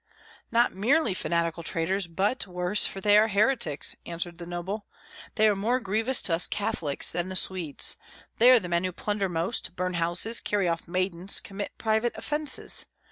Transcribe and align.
"Not 0.51 0.73
merely 0.73 1.13
fanatical 1.13 1.61
traitors, 1.61 2.07
but 2.07 2.47
worse, 2.47 2.87
for 2.87 2.99
they 2.99 3.19
are 3.19 3.27
heretics," 3.27 3.95
answered 4.03 4.39
the 4.39 4.47
noble. 4.47 4.87
"They 5.35 5.47
are 5.47 5.55
more 5.55 5.79
grievous 5.79 6.23
to 6.23 6.33
us 6.33 6.47
Catholics 6.47 7.11
than 7.11 7.29
the 7.29 7.35
Swedes; 7.35 7.97
they 8.39 8.49
are 8.49 8.59
the 8.59 8.67
men 8.67 8.83
who 8.83 8.93
plunder 8.93 9.29
most, 9.29 9.75
burn 9.75 9.93
houses, 9.93 10.41
carry 10.41 10.67
off 10.67 10.87
maidens, 10.87 11.39
commit 11.39 11.77
private 11.77 12.17
offences. 12.17 12.87